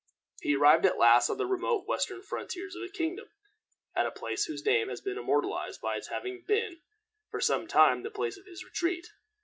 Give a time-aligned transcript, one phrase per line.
[0.41, 3.29] He arrived at last on the remote western frontiers of his kingdom,
[3.95, 6.81] at a place whose name has been immortalized by its having been
[7.29, 9.05] for some time the place of his retreat.